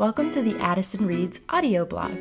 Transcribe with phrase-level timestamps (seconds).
[0.00, 2.18] Welcome to the Addison Reads audio blog.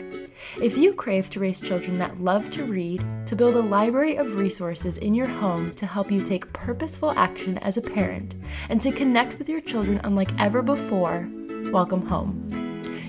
[0.61, 4.35] If you crave to raise children that love to read, to build a library of
[4.35, 8.35] resources in your home to help you take purposeful action as a parent,
[8.67, 11.29] and to connect with your children unlike ever before,
[11.71, 12.51] welcome home.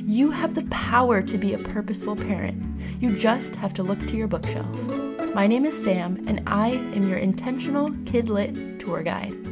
[0.07, 2.63] You have the power to be a purposeful parent.
[3.01, 4.73] You just have to look to your bookshelf.
[5.35, 9.50] My name is Sam, and I am your intentional kidlit tour guide.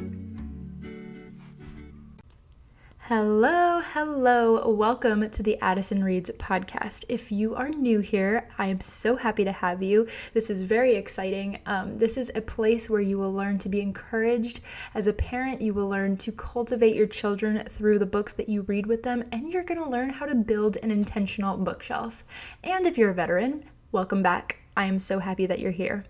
[3.09, 4.68] Hello, hello.
[4.70, 7.07] Welcome to the Addison Reads podcast.
[7.08, 10.07] If you are new here, I am so happy to have you.
[10.34, 11.58] This is very exciting.
[11.64, 14.61] Um, this is a place where you will learn to be encouraged.
[14.94, 18.61] As a parent, you will learn to cultivate your children through the books that you
[18.61, 22.25] read with them, and you're going to learn how to build an intentional bookshelf.
[22.62, 24.59] And if you're a veteran, welcome back.
[24.76, 26.04] I am so happy that you're here.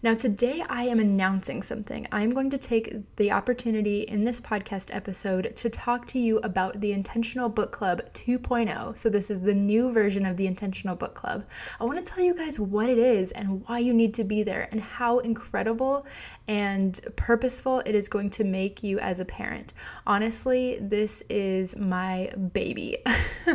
[0.00, 2.06] Now, today I am announcing something.
[2.12, 6.38] I am going to take the opportunity in this podcast episode to talk to you
[6.38, 8.96] about the Intentional Book Club 2.0.
[8.96, 11.44] So, this is the new version of the Intentional Book Club.
[11.80, 14.44] I want to tell you guys what it is and why you need to be
[14.44, 16.06] there and how incredible
[16.46, 19.72] and purposeful it is going to make you as a parent.
[20.06, 22.98] Honestly, this is my baby.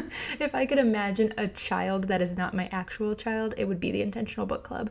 [0.41, 3.91] if I could imagine a child that is not my actual child, it would be
[3.91, 4.89] the Intentional Book Club.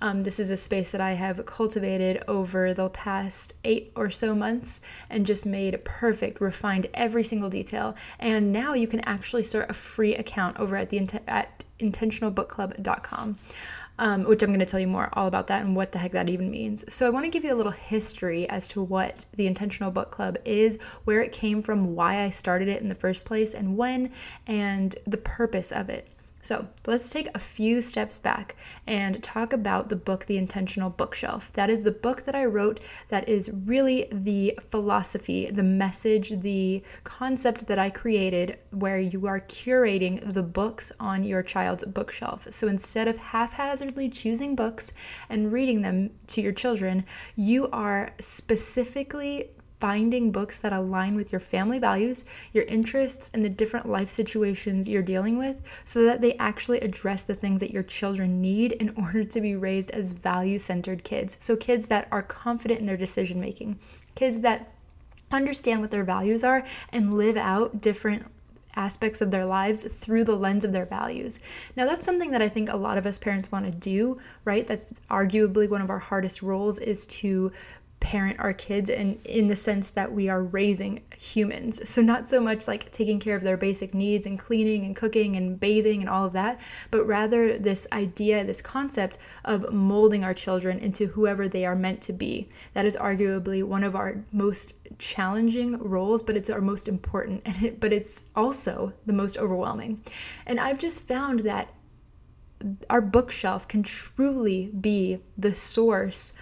[0.00, 4.34] Um, this is a space that I have cultivated over the past eight or so
[4.34, 7.96] months and just made perfect, refined every single detail.
[8.18, 13.38] And now you can actually start a free account over at the at intentionalbookclub.com.
[14.00, 16.12] Um, which I'm going to tell you more all about that and what the heck
[16.12, 16.84] that even means.
[16.88, 20.12] So, I want to give you a little history as to what the Intentional Book
[20.12, 23.76] Club is, where it came from, why I started it in the first place, and
[23.76, 24.12] when,
[24.46, 26.06] and the purpose of it.
[26.48, 31.52] So let's take a few steps back and talk about the book, The Intentional Bookshelf.
[31.52, 36.82] That is the book that I wrote that is really the philosophy, the message, the
[37.04, 42.46] concept that I created where you are curating the books on your child's bookshelf.
[42.50, 44.90] So instead of haphazardly choosing books
[45.28, 47.04] and reading them to your children,
[47.36, 53.48] you are specifically finding books that align with your family values, your interests, and the
[53.48, 57.82] different life situations you're dealing with so that they actually address the things that your
[57.82, 61.36] children need in order to be raised as value centered kids.
[61.40, 63.78] So, kids that are confident in their decision making,
[64.14, 64.72] kids that
[65.30, 68.24] understand what their values are and live out different
[68.78, 71.40] aspects of their lives through the lens of their values.
[71.76, 74.66] Now, that's something that I think a lot of us parents want to do, right?
[74.66, 77.52] That's arguably one of our hardest roles is to
[78.00, 81.86] parent our kids and in the sense that we are raising humans.
[81.88, 85.36] So not so much like taking care of their basic needs and cleaning and cooking
[85.36, 86.60] and bathing and all of that,
[86.90, 92.00] but rather this idea, this concept of molding our children into whoever they are meant
[92.02, 92.48] to be.
[92.72, 97.62] That is arguably one of our most challenging roles, but it's our most important and
[97.62, 100.02] it, but it's also the most overwhelming.
[100.46, 101.74] And I've just found that
[102.88, 106.32] our bookshelf can truly be the source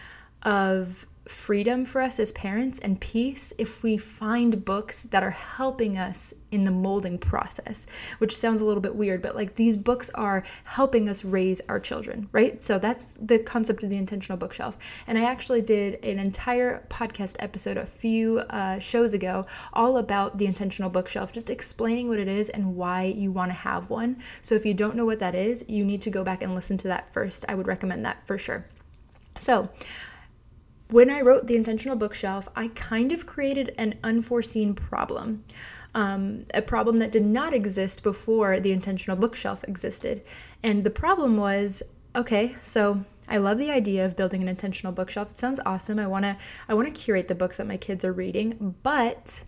[0.42, 5.98] of freedom for us as parents and peace if we find books that are helping
[5.98, 7.86] us in the molding process,
[8.18, 11.80] which sounds a little bit weird, but like these books are helping us raise our
[11.80, 12.62] children, right?
[12.62, 14.76] So that's the concept of the intentional bookshelf.
[15.06, 20.38] And I actually did an entire podcast episode a few uh, shows ago all about
[20.38, 24.22] the intentional bookshelf, just explaining what it is and why you want to have one.
[24.42, 26.76] So if you don't know what that is, you need to go back and listen
[26.78, 27.44] to that first.
[27.48, 28.66] I would recommend that for sure.
[29.38, 29.68] So,
[30.88, 35.44] when I wrote The Intentional Bookshelf, I kind of created an unforeseen problem.
[35.94, 40.22] Um, a problem that did not exist before the intentional bookshelf existed.
[40.62, 41.82] And the problem was
[42.14, 45.30] okay, so I love the idea of building an intentional bookshelf.
[45.30, 45.98] It sounds awesome.
[45.98, 46.36] I want to
[46.68, 49.42] I want to curate the books that my kids are reading, but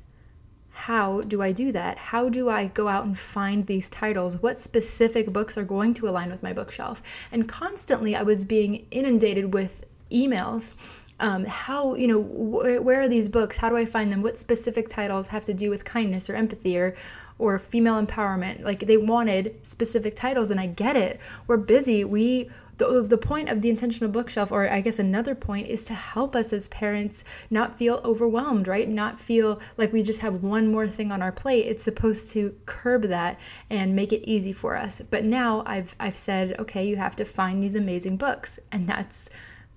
[0.70, 1.98] how do I do that?
[1.98, 4.40] How do I go out and find these titles?
[4.40, 7.02] What specific books are going to align with my bookshelf?
[7.30, 10.74] And constantly I was being inundated with emails
[11.20, 13.58] um, how you know wh- where are these books?
[13.58, 14.22] How do i find them?
[14.22, 16.94] What specific titles have to do with kindness or empathy or
[17.38, 18.62] or female empowerment?
[18.62, 21.20] Like they wanted specific titles and i get it.
[21.46, 22.04] We're busy.
[22.04, 25.94] We the, the point of the intentional bookshelf or i guess another point is to
[25.94, 28.88] help us as parents not feel overwhelmed right?
[28.88, 31.66] Not feel like we just have one more thing on our plate.
[31.66, 33.36] It's supposed to curb that
[33.68, 35.02] and make it easy for us.
[35.10, 38.60] But now i've i've said okay you have to find these amazing books.
[38.70, 39.28] And that's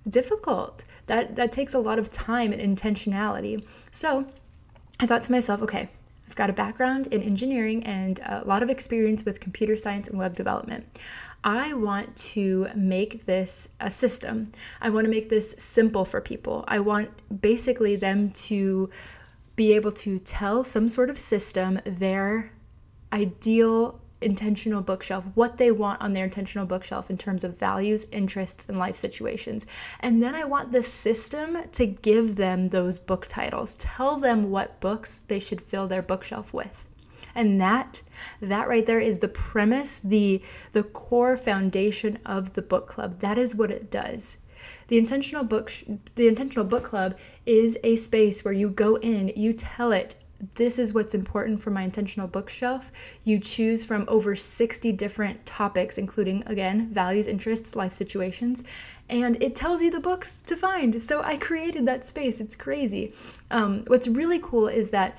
[0.08, 3.64] difficult that that takes a lot of time and intentionality.
[3.90, 4.26] So
[5.00, 5.88] I thought to myself, okay,
[6.28, 10.18] I've got a background in engineering and a lot of experience with computer science and
[10.18, 10.86] web development.
[11.44, 14.52] I want to make this a system.
[14.80, 16.64] I want to make this simple for people.
[16.68, 17.10] I want
[17.42, 18.88] basically them to
[19.56, 22.52] be able to tell some sort of system their
[23.12, 28.66] ideal intentional bookshelf, what they want on their intentional bookshelf in terms of values, interests,
[28.68, 29.66] and life situations.
[30.00, 34.80] And then I want the system to give them those book titles, tell them what
[34.80, 36.84] books they should fill their bookshelf with.
[37.34, 38.02] And that
[38.40, 40.42] that right there is the premise, the
[40.72, 43.20] the core foundation of the book club.
[43.20, 44.36] That is what it does.
[44.88, 45.72] The intentional book
[46.14, 47.16] the intentional book club
[47.46, 50.16] is a space where you go in, you tell it
[50.54, 52.90] this is what's important for my intentional bookshelf.
[53.22, 58.64] You choose from over 60 different topics, including, again, values, interests, life situations,
[59.08, 61.02] and it tells you the books to find.
[61.02, 62.40] So I created that space.
[62.40, 63.12] It's crazy.
[63.50, 65.16] Um, what's really cool is that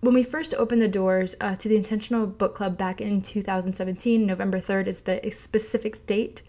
[0.00, 4.24] when we first opened the doors uh, to the Intentional Book Club back in 2017,
[4.26, 6.42] November 3rd is the specific date.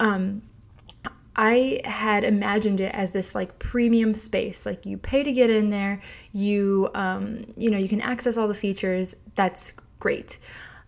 [0.00, 0.42] Um,
[1.36, 4.64] I had imagined it as this like premium space.
[4.64, 6.02] Like you pay to get in there,
[6.32, 9.16] you um, you know, you can access all the features.
[9.34, 10.38] That's great.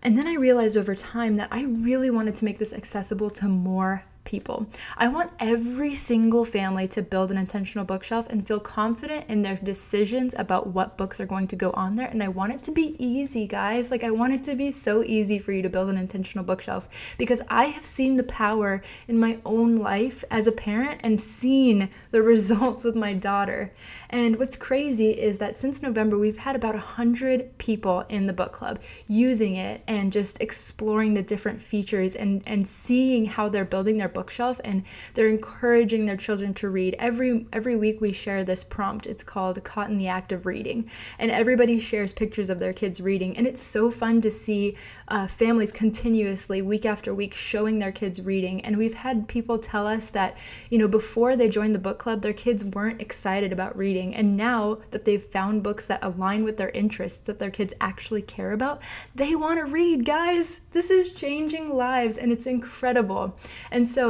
[0.02, 3.46] And then I realized over time that I really wanted to make this accessible to
[3.46, 4.66] more people.
[4.96, 9.56] I want every single family to build an intentional bookshelf and feel confident in their
[9.56, 12.06] decisions about what books are going to go on there.
[12.06, 13.90] And I want it to be easy, guys.
[13.90, 16.86] Like, I want it to be so easy for you to build an intentional bookshelf
[17.16, 21.88] because I have seen the power in my own life as a parent and seen
[22.10, 23.72] the results with my daughter.
[24.10, 28.52] And what's crazy is that since November, we've had about 100 people in the book
[28.52, 33.98] club using it and just exploring the different features and, and seeing how they're building
[33.98, 34.84] their bookshelf and
[35.14, 36.94] they're encouraging their children to read.
[36.98, 39.06] Every, every week, we share this prompt.
[39.06, 40.90] It's called Caught in the Act of Reading.
[41.18, 43.36] And everybody shares pictures of their kids reading.
[43.36, 44.76] And it's so fun to see
[45.08, 48.60] uh, families continuously, week after week, showing their kids reading.
[48.62, 50.36] And we've had people tell us that,
[50.70, 54.14] you know, before they joined the book club, their kids weren't excited about reading reading.
[54.14, 58.22] And now that they've found books that align with their interests, that their kids actually
[58.22, 58.80] care about,
[59.14, 60.60] they want to read, guys.
[60.72, 63.34] This is changing lives and it's incredible.
[63.70, 64.07] And so,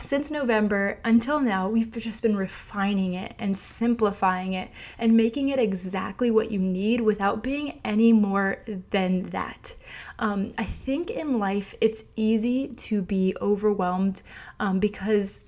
[0.00, 5.58] since November until now, we've just been refining it and simplifying it and making it
[5.58, 8.58] exactly what you need without being any more
[8.90, 9.74] than that.
[10.18, 14.22] Um, I think in life it's easy to be overwhelmed
[14.60, 15.42] um, because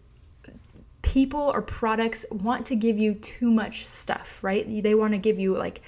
[1.03, 4.83] people or products want to give you too much stuff, right?
[4.83, 5.81] They want to give you like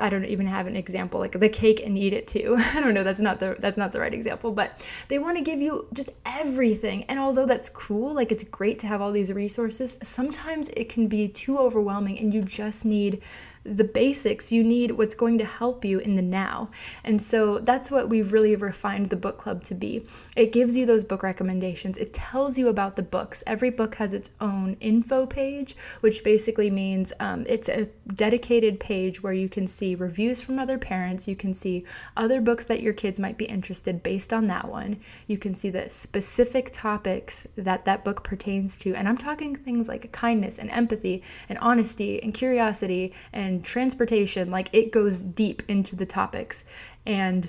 [0.00, 2.56] I don't even have an example like the cake and eat it too.
[2.74, 5.44] I don't know, that's not the that's not the right example, but they want to
[5.44, 7.04] give you just everything.
[7.04, 11.08] And although that's cool, like it's great to have all these resources, sometimes it can
[11.08, 13.20] be too overwhelming and you just need
[13.64, 16.70] the basics, you need what's going to help you in the now.
[17.04, 20.06] And so that's what we've really refined the book club to be.
[20.36, 23.42] It gives you those book recommendations, it tells you about the books.
[23.46, 29.22] Every book has its own info page, which basically means um, it's a dedicated page
[29.22, 31.84] where you can see reviews from other parents, you can see
[32.16, 34.98] other books that your kids might be interested based on that one.
[35.26, 38.94] You can see the specific topics that that book pertains to.
[38.94, 44.50] And I'm talking things like kindness and empathy and honesty and curiosity and and transportation.
[44.50, 46.64] Like it goes deep into the topics.
[47.04, 47.48] And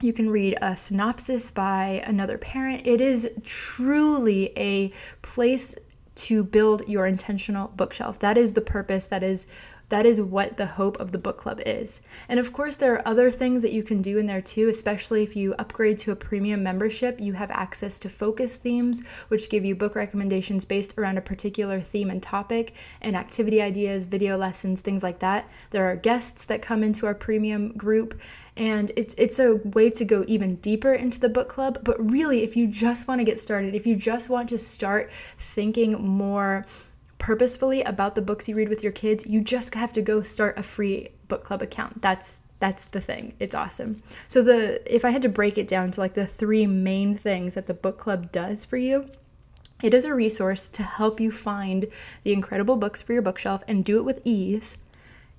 [0.00, 2.86] you can read a synopsis by another parent.
[2.86, 4.92] It is truly a
[5.22, 5.76] place
[6.14, 8.18] to build your intentional bookshelf.
[8.18, 9.06] That is the purpose.
[9.06, 9.46] That is
[9.88, 12.00] that is what the hope of the book club is.
[12.28, 15.22] And of course, there are other things that you can do in there too, especially
[15.22, 17.20] if you upgrade to a premium membership.
[17.20, 21.80] You have access to focus themes, which give you book recommendations based around a particular
[21.80, 25.48] theme and topic, and activity ideas, video lessons, things like that.
[25.70, 28.20] There are guests that come into our premium group
[28.56, 32.42] and it's it's a way to go even deeper into the book club but really
[32.42, 35.08] if you just want to get started if you just want to start
[35.38, 36.66] thinking more
[37.18, 40.58] purposefully about the books you read with your kids, you just have to go start
[40.58, 42.02] a free book club account.
[42.02, 43.34] That's that's the thing.
[43.38, 44.02] It's awesome.
[44.26, 47.54] So the if I had to break it down to like the three main things
[47.54, 49.10] that the book club does for you,
[49.82, 51.86] it is a resource to help you find
[52.24, 54.76] the incredible books for your bookshelf and do it with ease.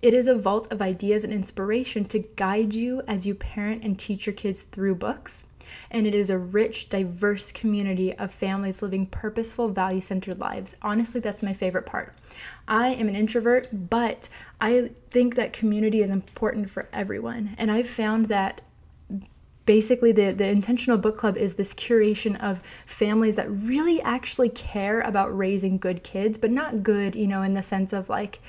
[0.01, 3.99] It is a vault of ideas and inspiration to guide you as you parent and
[3.99, 5.45] teach your kids through books
[5.91, 10.75] and it is a rich, diverse community of families living purposeful, value centered lives.
[10.81, 12.13] Honestly, that's my favorite part.
[12.67, 14.29] I am an introvert, but
[14.61, 17.55] I think that community is important for everyone.
[17.57, 18.61] And I've found that
[19.65, 24.99] basically the, the intentional book club is this curation of families that really actually care
[25.01, 28.39] about raising good kids but not good you know in the sense of like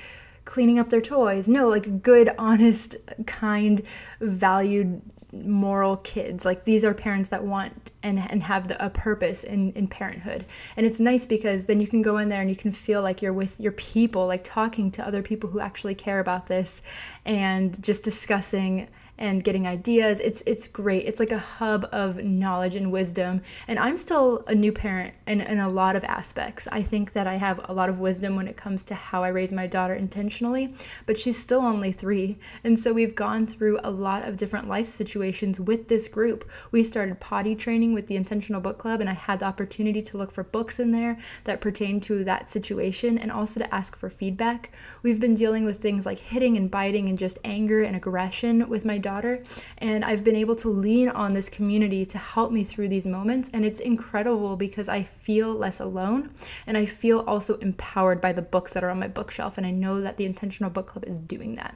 [0.45, 2.95] cleaning up their toys no like good honest
[3.25, 3.81] kind
[4.19, 5.01] valued
[5.33, 6.45] moral kids.
[6.45, 10.45] Like these are parents that want and, and have the, a purpose in, in parenthood.
[10.75, 13.21] And it's nice because then you can go in there and you can feel like
[13.21, 16.81] you're with your people, like talking to other people who actually care about this
[17.25, 18.87] and just discussing
[19.21, 20.19] and getting ideas.
[20.19, 21.05] It's it's great.
[21.05, 23.41] It's like a hub of knowledge and wisdom.
[23.67, 26.67] And I'm still a new parent in, in a lot of aspects.
[26.71, 29.27] I think that I have a lot of wisdom when it comes to how I
[29.27, 30.73] raise my daughter intentionally,
[31.05, 32.39] but she's still only three.
[32.63, 36.49] And so we've gone through a lot of different life situations with this group.
[36.71, 40.17] We started potty training with the Intentional Book Club, and I had the opportunity to
[40.17, 44.09] look for books in there that pertain to that situation and also to ask for
[44.09, 44.71] feedback.
[45.03, 48.83] We've been dealing with things like hitting and biting and just anger and aggression with
[48.83, 49.43] my daughter,
[49.77, 53.49] and I've been able to lean on this community to help me through these moments.
[53.53, 56.31] And it's incredible because I feel less alone
[56.65, 59.57] and I feel also empowered by the books that are on my bookshelf.
[59.57, 61.75] And I know that the Intentional Book Club is doing that.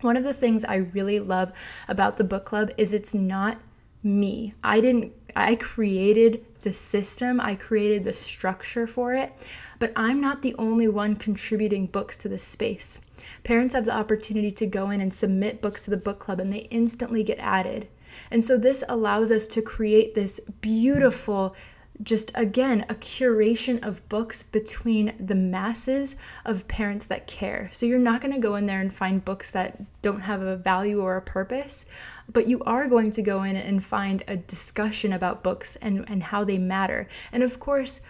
[0.00, 1.52] One of the things I really love
[1.86, 3.58] about the book club is it's not
[4.02, 4.54] me.
[4.64, 9.32] I didn't, I created the system, I created the structure for it,
[9.78, 13.00] but I'm not the only one contributing books to this space.
[13.44, 16.52] Parents have the opportunity to go in and submit books to the book club and
[16.52, 17.88] they instantly get added.
[18.30, 21.54] And so this allows us to create this beautiful
[22.02, 27.70] just again a curation of books between the masses of parents that care.
[27.72, 30.56] So you're not going to go in there and find books that don't have a
[30.56, 31.86] value or a purpose,
[32.32, 36.24] but you are going to go in and find a discussion about books and, and
[36.24, 37.08] how they matter.
[37.32, 38.00] And of course,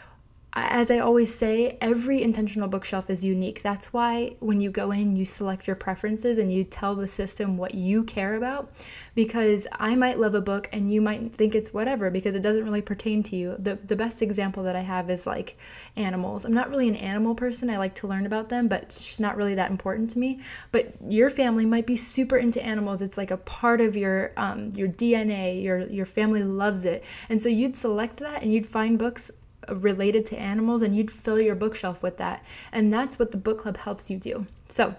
[0.53, 3.63] as I always say, every intentional bookshelf is unique.
[3.63, 7.57] That's why when you go in, you select your preferences and you tell the system
[7.57, 8.73] what you care about.
[9.15, 12.65] Because I might love a book and you might think it's whatever because it doesn't
[12.65, 13.55] really pertain to you.
[13.59, 15.57] The, the best example that I have is like
[15.95, 16.45] animals.
[16.45, 17.71] I'm not really an animal person.
[17.71, 20.41] I like to learn about them, but it's just not really that important to me.
[20.73, 23.03] But your family might be super into animals.
[23.03, 25.63] It's like a part of your um, your DNA.
[25.63, 29.31] Your your family loves it, and so you'd select that and you'd find books
[29.69, 32.45] related to animals and you'd fill your bookshelf with that.
[32.73, 34.47] And that's what the book club helps you do.
[34.69, 34.95] So,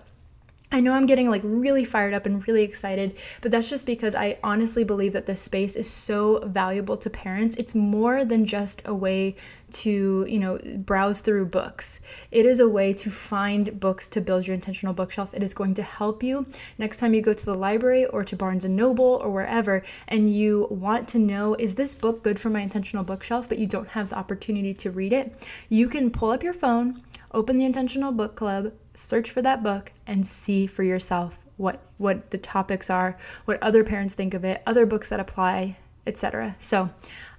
[0.74, 4.15] I know I'm getting like really fired up and really excited, but that's just because
[4.15, 7.58] I honestly believe that this space is so valuable to parents.
[7.58, 9.36] It's more than just a way
[9.74, 12.00] to, you know, browse through books.
[12.32, 15.30] It is a way to find books to build your intentional bookshelf.
[15.34, 16.46] It is going to help you
[16.78, 20.34] next time you go to the library or to Barnes and Noble or wherever and
[20.34, 23.90] you want to know is this book good for my intentional bookshelf, but you don't
[23.90, 25.34] have the opportunity to read it.
[25.70, 27.01] You can pull up your phone,
[27.34, 32.32] open the intentional book club, search for that book and see for yourself what what
[32.32, 36.55] the topics are, what other parents think of it, other books that apply, etc.
[36.60, 36.89] So,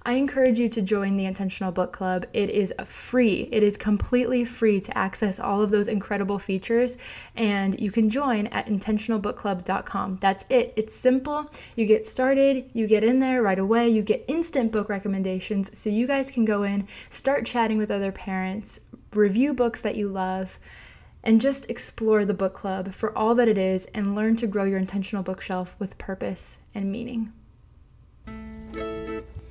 [0.05, 2.25] I encourage you to join the Intentional Book Club.
[2.33, 3.47] It is free.
[3.53, 6.97] It is completely free to access all of those incredible features
[7.37, 10.17] and you can join at intentionalbookclub.com.
[10.19, 10.73] That's it.
[10.75, 11.49] It's simple.
[11.77, 15.89] You get started, you get in there right away, you get instant book recommendations so
[15.89, 18.81] you guys can go in, start chatting with other parents,
[19.13, 20.59] review books that you love
[21.23, 24.65] and just explore the book club for all that it is and learn to grow
[24.65, 27.31] your intentional bookshelf with purpose and meaning.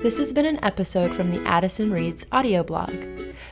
[0.02, 2.92] This has been an episode from the Addison Reads audio blog.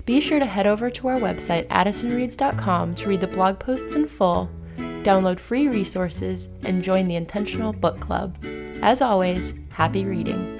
[0.04, 4.08] Be sure to head over to our website, addisonreads.com, to read the blog posts in
[4.08, 4.50] full,
[5.04, 8.36] download free resources, and join the Intentional Book Club.
[8.82, 10.59] As always, happy reading.